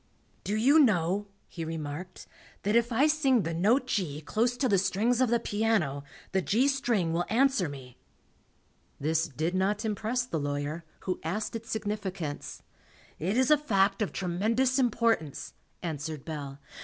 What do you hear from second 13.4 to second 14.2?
a fact of